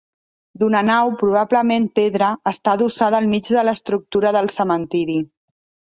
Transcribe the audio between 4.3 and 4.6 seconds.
del